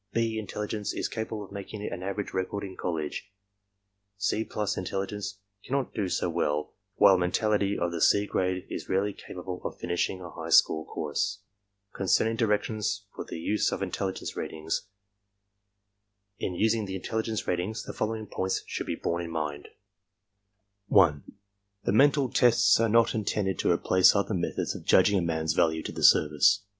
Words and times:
"B" 0.13 0.39
intelligence 0.39 0.93
is 0.93 1.07
capable 1.07 1.43
of 1.43 1.51
making 1.51 1.83
an 1.87 2.01
average 2.01 2.33
record 2.33 2.63
in 2.63 2.75
college, 2.75 3.31
"C+" 4.17 4.39
intelligence 4.75 5.37
can 5.63 5.73
not 5.75 5.93
do 5.93 6.09
so 6.09 6.27
well, 6.27 6.73
while 6.95 7.19
mentality 7.19 7.77
of 7.77 7.91
the/ 7.91 8.01
"C" 8.01 8.25
grade 8.25 8.65
is 8.67 8.89
rarely 8.89 9.13
capable 9.13 9.61
of 9.63 9.77
finishing 9.77 10.19
a 10.19 10.31
high 10.31 10.49
school 10.49 10.85
course. 10.85 11.41
24 11.97 12.25
ARMY 12.25 12.29
MENTAL 12.31 12.47
TESTS 12.47 12.55
Concerning 12.63 12.75
directions 12.75 13.05
for 13.15 13.25
the 13.25 13.37
use 13.39 13.71
of 13.71 13.83
intelligence 13.83 14.35
ratings:— 14.35 14.87
In 16.47 16.55
using 16.55 16.85
the 16.85 16.95
intelligence 16.95 17.47
ratings 17.47 17.83
the 17.83 17.93
following 17.93 18.25
points 18.25 18.63
should 18.65 18.87
be 18.87 18.95
borne 18.95 19.21
in 19.21 19.29
mind, 19.29 19.67
1. 20.87 21.31
The 21.83 21.91
mental 21.91 22.27
tests 22.31 22.79
are 22.79 22.89
not 22.89 23.13
intended 23.13 23.59
to 23.59 23.71
replace 23.71 24.15
other 24.15 24.33
methods 24.33 24.73
of 24.73 24.83
judging 24.83 25.19
a 25.19 25.21
man's 25.21 25.53
value 25.53 25.83
to 25.83 25.91
the 25.91 26.03
service. 26.03 26.63